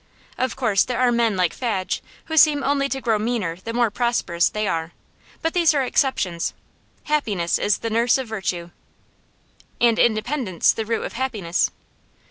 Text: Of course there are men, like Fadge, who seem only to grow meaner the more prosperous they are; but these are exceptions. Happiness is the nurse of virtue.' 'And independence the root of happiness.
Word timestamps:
Of 0.35 0.55
course 0.55 0.83
there 0.83 0.97
are 0.99 1.11
men, 1.11 1.37
like 1.37 1.53
Fadge, 1.53 2.01
who 2.25 2.35
seem 2.35 2.63
only 2.63 2.89
to 2.89 3.01
grow 3.01 3.19
meaner 3.19 3.57
the 3.57 3.71
more 3.71 3.91
prosperous 3.91 4.49
they 4.49 4.67
are; 4.67 4.93
but 5.43 5.53
these 5.53 5.75
are 5.75 5.83
exceptions. 5.83 6.55
Happiness 7.03 7.59
is 7.59 7.77
the 7.77 7.91
nurse 7.91 8.17
of 8.17 8.25
virtue.' 8.27 8.71
'And 9.79 9.99
independence 9.99 10.73
the 10.73 10.87
root 10.87 11.03
of 11.05 11.13
happiness. 11.13 11.69